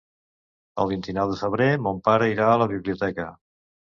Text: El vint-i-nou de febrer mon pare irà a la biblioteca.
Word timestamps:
El 0.83 0.87
vint-i-nou 0.93 1.29
de 1.33 1.37
febrer 1.41 1.67
mon 1.89 1.99
pare 2.09 2.31
irà 2.33 2.49
a 2.55 2.59
la 2.63 2.69
biblioteca. 2.73 3.29